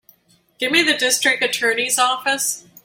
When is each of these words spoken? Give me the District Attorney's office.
Give 0.57 0.71
me 0.71 0.81
the 0.81 0.97
District 0.97 1.43
Attorney's 1.43 1.99
office. 1.99 2.65